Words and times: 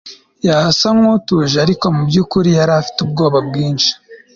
Yasa 0.47 0.87
nkutuje 0.97 1.55
ariko 1.65 1.85
mubyukuri 1.95 2.49
yari 2.59 2.73
afite 2.81 2.99
ubwoba 3.05 3.37
bwinshi 3.47 3.91